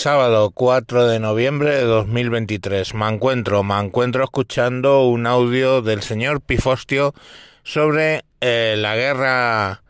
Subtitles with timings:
[0.00, 2.94] Sábado 4 de noviembre de 2023.
[2.94, 7.12] Me encuentro, me encuentro escuchando un audio del señor Pifostio
[7.64, 9.82] sobre eh, la guerra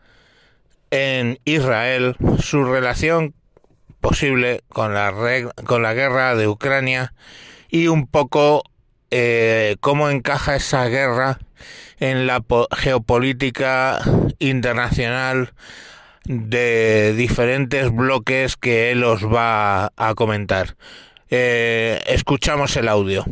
[0.89, 3.33] en Israel, su relación
[4.01, 5.13] posible con la,
[5.63, 7.13] con la guerra de Ucrania
[7.69, 8.63] y un poco
[9.11, 11.39] eh, cómo encaja esa guerra
[12.01, 12.43] en la
[12.73, 14.01] geopolítica
[14.39, 15.53] internacional
[16.25, 20.77] de diferentes bloques que él os va a comentar.
[21.29, 23.25] Eh, escuchamos el audio.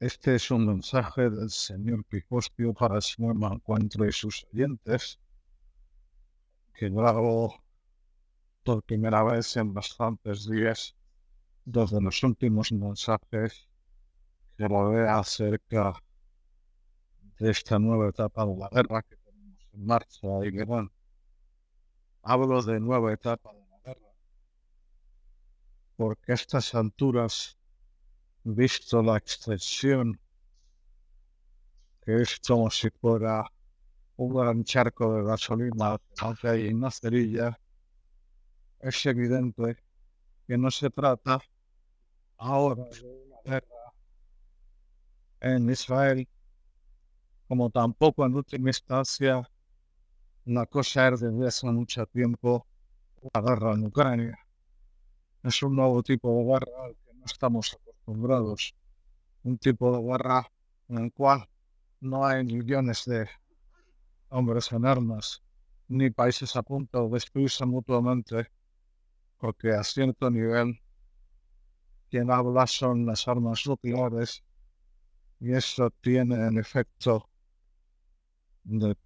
[0.00, 5.18] Este es un mensaje del señor Pifostio para el señor Mancuentro y sus oyentes,
[6.74, 7.62] que grabo
[8.64, 10.94] por primera vez en bastantes días
[11.64, 13.68] desde los últimos mensajes
[14.58, 15.94] que vea acerca
[17.38, 20.90] esta nueva etapa de la guerra que tenemos en marcha que bueno,
[22.22, 24.08] hablo de nueva etapa de la guerra.
[25.96, 27.56] Porque a estas alturas,
[28.44, 30.20] visto la extensión
[32.04, 33.50] que es como si fuera
[34.16, 37.58] un gran charco de gasolina aunque hay una cerilla,
[38.80, 39.82] es evidente
[40.46, 41.40] que no se trata
[42.36, 43.92] ahora de una guerra
[45.40, 46.28] en Israel
[47.54, 49.48] como tampoco en última instancia
[50.68, 52.66] cosa es desde hace mucho tiempo
[53.32, 54.36] la guerra en Ucrania.
[55.44, 58.74] Es un nuevo tipo de guerra al que no estamos acostumbrados.
[59.44, 60.50] Un tipo de guerra
[60.88, 61.48] en el cual
[62.00, 63.28] no hay millones de
[64.30, 65.40] hombres en armas,
[65.86, 68.48] ni países a punto de destruirse mutuamente,
[69.38, 70.80] porque a cierto nivel
[72.10, 74.42] quien habla son las armas nucleares
[75.38, 77.28] y eso tiene en efecto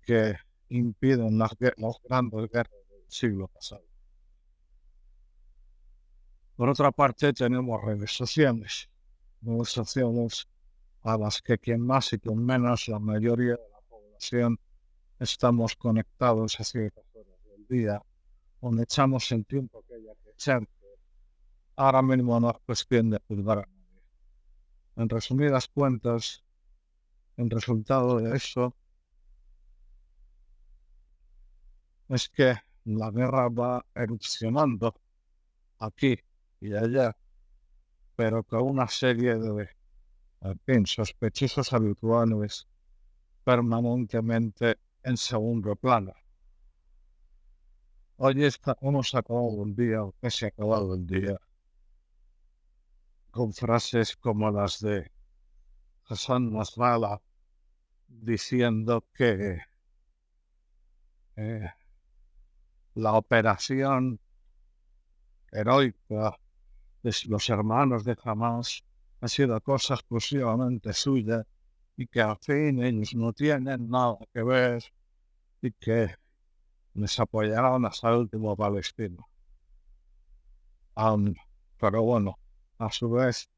[0.03, 0.37] que
[0.69, 3.85] impiden las, grandes guerras del siglo pasado.
[6.57, 8.89] Por otra parte, tenemos redes sociales
[11.03, 14.59] a las que quien más y quien menos, la mayoría de la población,
[15.19, 18.03] estamos conectados a ciertas horas del día,
[18.61, 20.69] donde echamos el tiempo que haya que echar.
[21.77, 24.03] Ahora mismo no es cuestión de juzgar a nadie.
[24.97, 26.43] En resumidas cuentas,
[27.37, 28.75] el resultado de eso
[32.09, 32.55] es que
[32.85, 34.95] la guerra va erupcionando
[35.79, 36.19] aquí
[36.61, 37.17] y allá,
[38.17, 39.69] pero con una serie de
[40.67, 42.67] en sospechosos habituales
[43.45, 46.15] permanentemente en segundo plano.
[48.17, 48.49] Hoy
[48.81, 51.39] hemos acabado el día, o se ha acabado el día,
[53.31, 55.11] con frases como las de
[56.09, 57.21] Hassan Nasrallah
[58.09, 59.61] diciendo que
[61.37, 61.71] eh,
[62.98, 64.19] la operación
[65.53, 66.36] heroica
[67.04, 68.82] de los hermanos de Hamas
[69.20, 71.47] ha sido cosa exclusivamente suya
[71.97, 74.82] y que al fin ellos no tienen nada que ver
[75.62, 76.16] y que
[76.94, 79.28] les apoyaron hasta el último palestino.
[81.78, 82.36] pero bueno,
[82.78, 83.48] a su vez,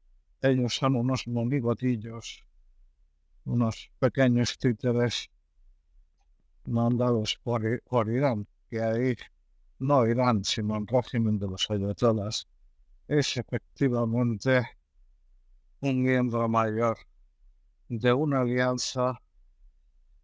[0.43, 2.45] ellos son unos monigotillos,
[3.45, 5.31] unos pequeños títeres
[6.65, 9.15] mandados por, por Irán que ahí
[9.79, 12.47] no Irán, sino el régimen de los ayatollahs,
[13.07, 14.65] es efectivamente
[15.81, 16.97] un miembro mayor
[17.89, 19.21] de una alianza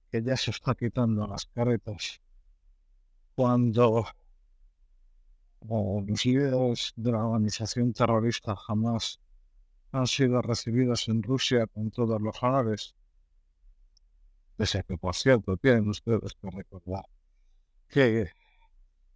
[0.10, 2.22] que ya se está quitando las caretas
[3.36, 4.06] cuando
[5.62, 9.20] los líderes de la organización terrorista jamás
[9.92, 12.96] han sido recibidos en Rusia con todos los honores.
[14.56, 17.06] Pese que, por cierto, tienen ustedes que recordar
[17.88, 18.30] que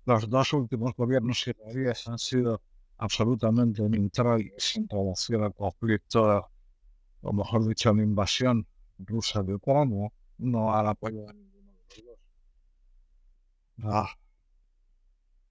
[0.05, 2.61] los dos últimos gobiernos israelíes han sido
[2.97, 6.49] absolutamente neutrales en relación al conflicto,
[7.21, 8.65] o mejor dicho, a la invasión
[8.99, 12.19] rusa de Ucrania, no al apoyo de ninguno de los dos.
[13.83, 14.09] Ah,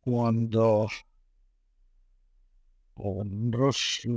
[0.02, 0.88] cuando
[2.96, 4.12] Rusia,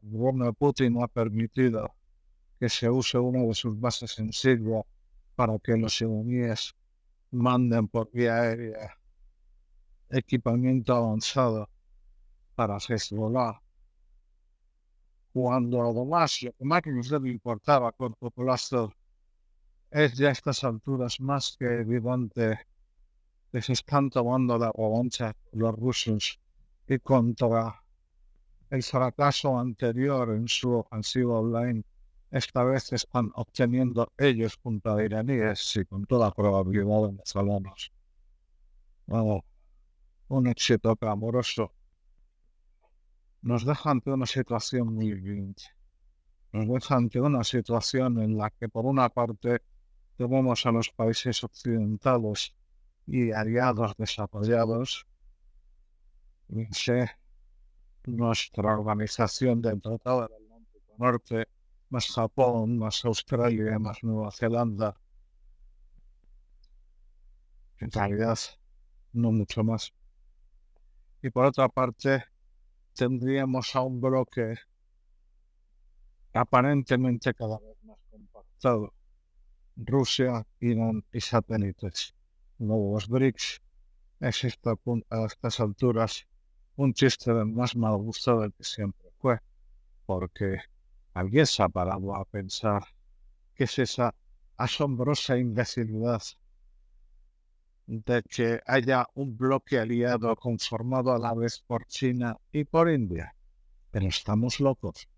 [0.00, 1.94] de Putin ha permitido
[2.58, 4.82] que se use una de sus bases en Siria
[5.34, 6.74] para que los iraníes
[7.32, 8.96] manden por vía aérea
[10.10, 11.68] equipamiento avanzado
[12.54, 13.60] para Hezbollah,
[15.32, 18.92] cuando además lo que nos debe importar a corto plazo
[19.90, 22.58] es ya a estas alturas más que evidente
[23.50, 26.38] que se están tomando la revancha los rusos
[26.86, 27.82] y contra
[28.70, 31.84] el fracaso anterior en su ofensiva online,
[32.32, 37.92] esta vez están obteniendo ellos junto a iraníes y con toda probabilidad venezolanos.
[39.06, 39.42] Vamos,
[40.28, 41.72] un éxito clamoroso
[43.42, 45.74] nos deja ante una situación muy grinch.
[46.52, 49.62] Nos deja ante una situación en la que, por una parte,
[50.16, 52.54] tenemos a los países occidentales
[53.06, 55.06] y aliados desarrollados,
[58.06, 61.48] nuestra organización del Tratado del Atlántico Norte,
[61.92, 64.96] más Japón, más Australia, más Nueva Zelanda.
[67.80, 68.38] En realidad,
[69.12, 69.92] no mucho más.
[71.22, 72.24] Y por otra parte,
[72.94, 74.54] tendríamos a un bloque
[76.32, 78.94] aparentemente cada vez más compactado.
[79.76, 82.14] Rusia, Irán y satélites.
[82.58, 83.60] Nuevos BRICS
[84.20, 84.58] es
[85.10, 86.26] a estas alturas
[86.76, 89.38] un chiste más mal gusto del que siempre fue,
[90.06, 90.71] porque
[91.14, 92.84] alguien se ha parado a pensar
[93.54, 94.14] que es esa
[94.56, 96.22] asombrosa imbecilidad
[97.86, 103.34] de que haya un bloque aliado conformado a la vez por China y por India.
[103.90, 105.08] Pero estamos locos.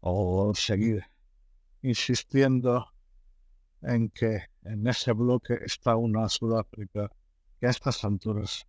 [0.00, 1.04] O seguir
[1.82, 2.92] insistiendo
[3.82, 7.10] en que en ese bloque está una Sudáfrica
[7.58, 8.66] que a estas alturas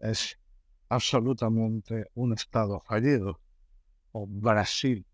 [0.00, 0.38] es
[0.88, 3.40] absolutamente un Estado fallido.
[4.12, 5.06] O Brasil,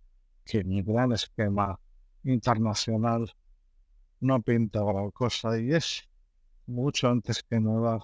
[0.46, 1.78] que mi gran esquema
[2.24, 3.30] internacional
[4.20, 6.08] no pinta gran cosa y es
[6.66, 7.98] mucho antes que nada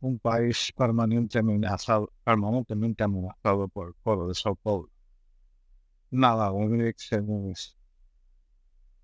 [0.00, 4.88] un país permanentemente amenazado, permanentemente amenazado por el pueblo de Sao Paulo.
[6.10, 6.52] Nada,
[7.50, 7.76] es.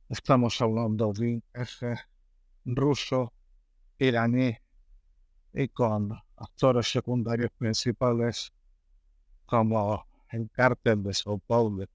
[0.09, 1.97] Estamos hablando de un eje
[2.65, 3.33] ruso,
[3.99, 4.57] iraní
[5.53, 8.53] y con actores secundarios principales
[9.47, 11.87] como el cártel de Sao Paulo,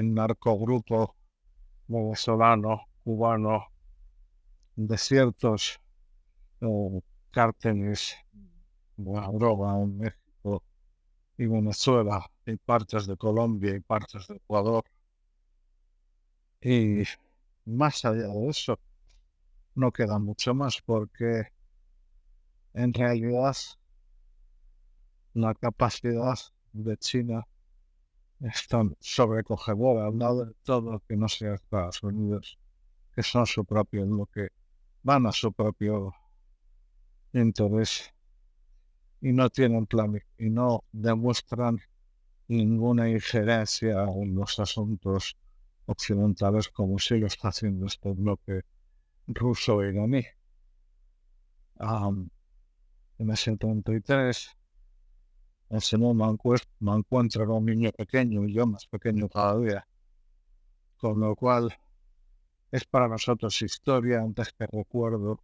[0.00, 1.14] el narcogrupo
[1.86, 3.66] venezolano, cubano,
[4.74, 5.78] de ciertos
[7.30, 8.16] cárteles
[8.96, 10.62] droga en México
[11.36, 14.84] y Venezuela y partes de Colombia y partes de Ecuador.
[16.62, 17.02] Y
[17.66, 18.78] más allá de eso,
[19.74, 21.52] no queda mucho más porque
[22.72, 23.56] en realidad
[25.34, 26.38] la capacidad
[26.72, 27.46] de China
[28.40, 32.58] es tan sobrecogedora al lado de todo que no sea Estados Unidos,
[33.14, 34.48] que son su propio que
[35.02, 36.14] van a su propio
[37.32, 38.12] interés
[39.20, 41.80] y no tienen plan y no demuestran
[42.48, 45.36] ninguna injerencia en los asuntos
[45.86, 48.62] occidentales como si lo está haciendo este bloque
[49.26, 50.24] ruso iraní.
[51.78, 52.28] Um,
[53.18, 54.56] en el 73,
[55.70, 56.26] el señor me,
[56.80, 59.86] me encuentra con un niño pequeño y yo más pequeño todavía,
[60.98, 61.72] con lo cual
[62.72, 65.40] es para nosotros historia antes que recuerdo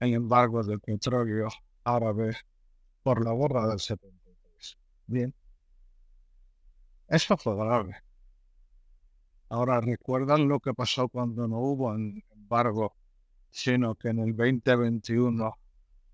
[0.00, 1.48] el embargo del petróleo
[1.84, 2.36] árabe
[3.02, 4.78] por la guerra del 73.
[5.06, 5.34] Bien.
[7.08, 7.96] Eso fue grave.
[9.50, 12.94] Ahora recuerdan lo que pasó cuando no hubo embargo,
[13.50, 15.58] sino que en el 2021,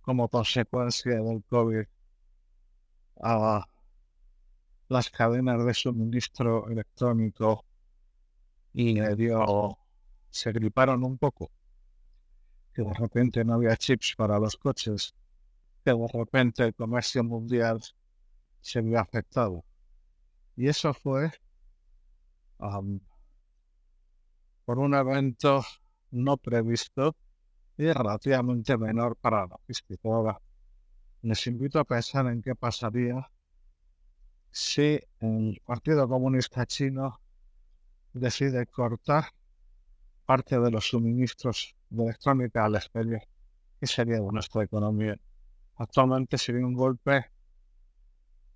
[0.03, 1.85] como consecuencia del COVID,
[3.21, 3.67] a
[4.89, 7.65] las cadenas de suministro electrónico
[8.73, 8.99] y
[10.31, 11.51] se griparon un poco,
[12.73, 15.15] que de repente no había chips para los coches,
[15.85, 17.81] que de repente el comercio mundial
[18.61, 19.65] se vio afectado.
[20.57, 21.31] Y eso fue
[24.65, 25.63] por un evento
[26.11, 27.17] no previsto
[27.77, 30.41] y relativamente menor para la física.
[31.25, 33.31] Les invito a pensar en qué pasaría
[34.51, 37.19] si el Partido Comunista Chino
[38.13, 39.25] decide cortar
[40.27, 43.23] parte de los suministros de electrónica al exterior.
[43.81, 45.19] ¿Qué sería de nuestra economía?
[45.77, 47.25] Actualmente sería un golpe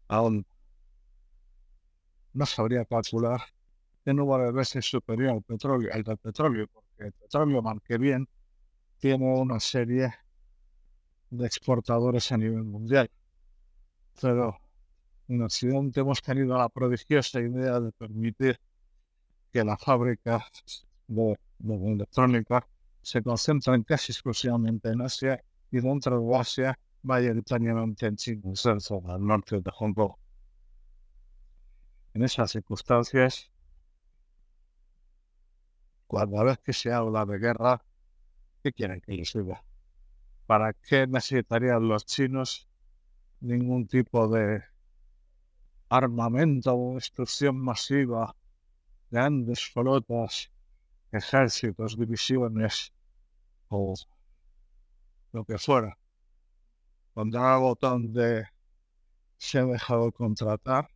[0.08, 0.44] aún
[2.34, 3.40] no sabría calcular
[4.04, 8.28] qué número de veces superior al petróleo, al del petróleo, porque el petróleo, marque bien,
[8.98, 10.12] tiene una serie
[11.30, 13.10] de exportadores a nivel mundial.
[14.20, 14.58] Pero
[15.28, 18.58] en Occidente hemos tenido la prodigiosa idea de permitir
[19.52, 20.44] que la fábrica
[21.06, 22.66] de de electrónica
[23.02, 28.52] se concentran casi exclusivamente en Asia y dentro de Asia mayoritariamente en China,
[29.08, 30.14] al norte de Hong Kong.
[32.14, 33.50] En esas circunstancias,
[36.06, 37.82] cuando vez que se habla de guerra,
[38.62, 39.62] ¿qué quieren que les diga?
[40.48, 42.66] ¿Para qué necesitarían los chinos
[43.40, 44.62] ningún tipo de
[45.90, 48.34] armamento o destrucción masiva,
[49.10, 50.50] grandes flotas,
[51.12, 52.94] ejércitos, divisiones
[53.68, 53.92] o
[55.32, 55.98] lo que fuera?
[57.12, 58.48] Cuando algo donde
[59.36, 60.88] se ha dejado contratar,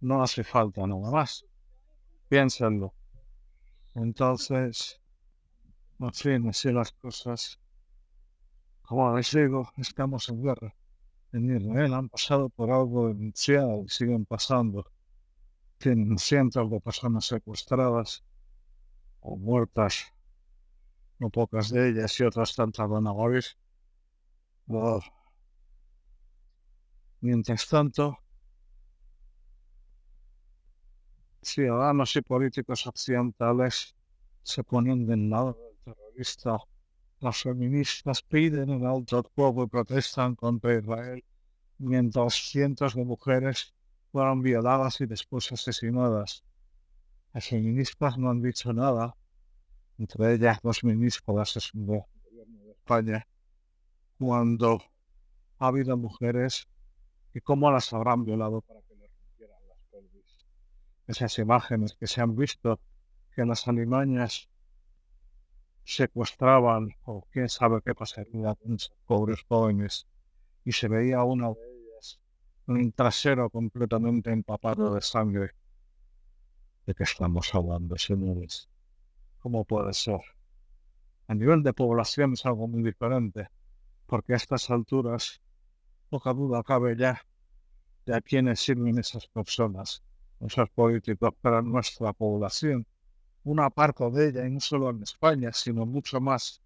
[0.00, 1.44] no hace falta nada más.
[2.30, 2.94] Piénsenlo.
[3.94, 5.02] Entonces,
[6.00, 7.60] en fin, así las cosas.
[8.86, 10.74] Como les digo, estamos en guerra.
[11.32, 14.90] En Israel han pasado por algo denunciado y siguen pasando.
[15.78, 18.22] Tienen cientos de personas secuestradas
[19.20, 20.12] o muertas,
[21.18, 23.44] no pocas de ellas y otras tantas van a morir.
[27.20, 28.18] Mientras tanto,
[31.40, 33.94] ciudadanos y políticos occidentales
[34.42, 36.58] se ponen del lado del terrorista.
[37.24, 41.24] Las feministas piden un alto fuego y protestan contra Israel,
[41.78, 43.72] mientras cientos de mujeres
[44.12, 46.44] fueron violadas y después asesinadas.
[47.32, 49.16] Las feministas no han dicho nada,
[49.96, 53.26] entre ellas dos ministros del gobierno de España,
[54.18, 54.82] cuando
[55.60, 56.68] ha habido mujeres
[57.32, 58.80] y cómo las habrán violado para
[61.06, 62.78] esas imágenes que se han visto
[63.34, 64.50] que las alimañas
[65.84, 70.06] secuestraban o quién sabe qué pasaría con esos pobres jóvenes
[70.64, 72.20] y se veía una de ellas
[72.66, 75.50] un trasero completamente empapado de sangre.
[76.86, 78.68] ¿De qué estamos hablando, señores?
[79.40, 80.20] ¿Cómo puede ser?
[81.28, 83.48] A nivel de población es algo muy diferente,
[84.06, 85.40] porque a estas alturas
[86.08, 87.20] poca duda cabe ya
[88.06, 90.02] de a quiénes sirven esas personas
[90.40, 92.86] esos políticos para nuestra población.
[93.44, 96.62] Una parte de ella, y no solo en España, sino mucho más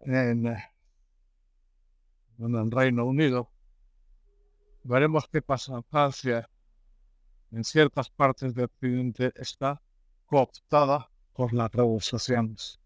[0.00, 3.50] en, en el Reino Unido.
[4.84, 6.48] Veremos qué pasa en Francia.
[7.50, 9.82] En ciertas partes del Occidente está
[10.24, 12.80] cooptada por las revoluciones.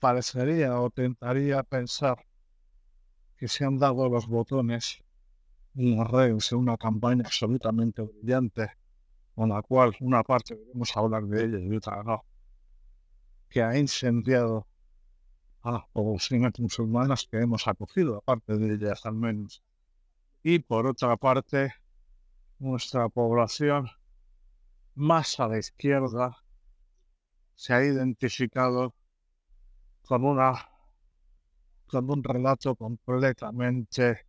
[0.00, 2.26] Parecería o tentaría pensar
[3.36, 5.02] que se han dado los botones
[5.74, 8.70] una red, una campaña absolutamente brillante,
[9.36, 12.24] con la cual una parte debemos hablar de ella y otra no,
[13.50, 14.66] que ha incendiado
[15.62, 19.62] a poblaciones musulmanas que hemos acogido, aparte de ellas al menos.
[20.42, 21.74] Y por otra parte,
[22.58, 23.90] nuestra población
[24.94, 26.42] más a la izquierda
[27.54, 28.94] se ha identificado
[30.02, 30.66] con una
[31.88, 34.26] con un relato completamente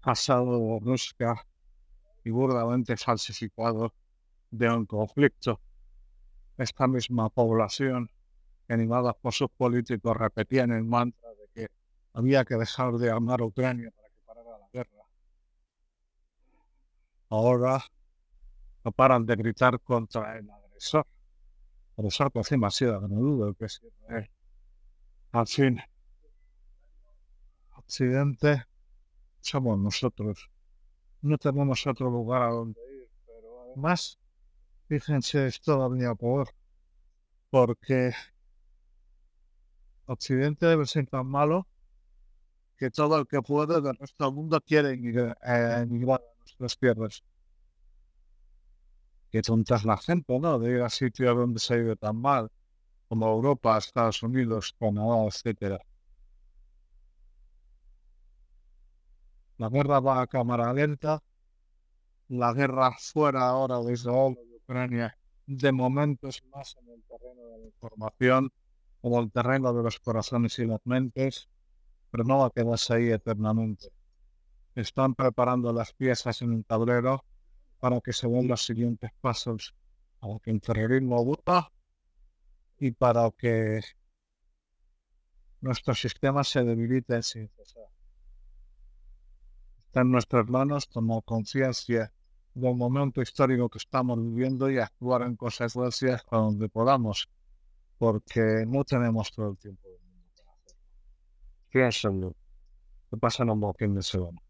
[0.00, 1.55] pasado brusca y
[2.30, 3.92] burdamente falsificado
[4.50, 5.60] de un conflicto.
[6.56, 8.10] Esta misma población,
[8.68, 11.68] animada por sus políticos, repetían el mantra de que
[12.14, 15.04] había que dejar de armar Ucrania para que parara la guerra.
[17.28, 17.84] Ahora
[18.84, 21.06] no paran de gritar contra el agresor.
[21.96, 23.82] El agresor que hace demasiado, no dudo que es
[25.32, 25.80] Al fin,
[27.76, 28.64] Occidente
[29.40, 30.50] somos nosotros.
[31.26, 34.16] No tenemos otro lugar a donde ir, pero además,
[34.86, 36.54] fíjense, es todavía peor,
[37.50, 38.12] porque
[40.06, 41.66] Occidente debe ser tan malo
[42.76, 47.24] que todo el que puede del resto del mundo quiere emigrar eh, a nuestras tierras.
[49.32, 50.60] Que tonta es la gente, ¿no?
[50.60, 52.52] De ir a sitios donde se vive tan mal,
[53.08, 55.80] como Europa, Estados Unidos, Canadá, etcétera.
[59.58, 61.22] La guerra va a cámara lenta.
[62.28, 67.42] La guerra fuera ahora de Israel y Ucrania, de momento es más en el terreno
[67.52, 68.52] de la información
[69.00, 71.48] o el terreno de los corazones y las mentes,
[72.10, 73.88] pero no va a quedarse ahí eternamente.
[74.74, 77.24] Están preparando las piezas en el tablero
[77.78, 79.74] para que se den los siguientes pasos,
[80.18, 81.72] para que el terrorismo vuelva
[82.78, 83.80] y para que
[85.60, 87.85] nuestro sistema se debilite sin cesar
[90.00, 92.12] en nuestras manos tomar conciencia
[92.54, 97.28] del momento histórico que estamos viviendo y actuar en consecuencia a donde podamos,
[97.98, 100.42] porque no tenemos todo el tiempo del mundo.
[101.70, 102.34] Piénsenlo,
[103.10, 104.40] que pasan un de semana.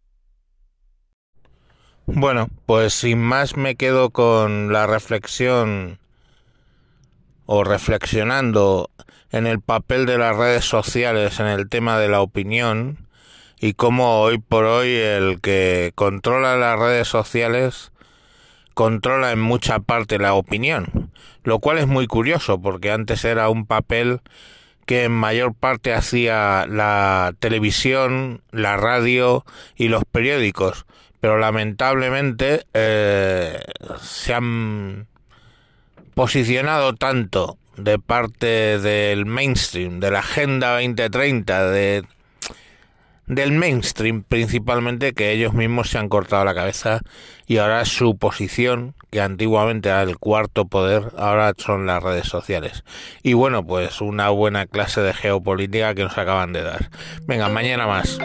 [2.06, 5.98] Bueno, pues sin más me quedo con la reflexión
[7.46, 8.90] o reflexionando
[9.30, 13.05] en el papel de las redes sociales en el tema de la opinión
[13.58, 17.92] y cómo hoy por hoy el que controla las redes sociales
[18.74, 21.10] controla en mucha parte la opinión,
[21.44, 24.20] lo cual es muy curioso porque antes era un papel
[24.84, 29.44] que en mayor parte hacía la televisión, la radio
[29.76, 30.86] y los periódicos,
[31.20, 33.58] pero lamentablemente eh,
[34.00, 35.06] se han
[36.14, 42.04] posicionado tanto de parte del mainstream, de la Agenda 2030, de,
[43.26, 47.00] del mainstream principalmente, que ellos mismos se han cortado la cabeza
[47.46, 52.84] y ahora su posición, que antiguamente era el cuarto poder, ahora son las redes sociales.
[53.22, 56.90] Y bueno, pues una buena clase de geopolítica que nos acaban de dar.
[57.26, 58.18] Venga, mañana más.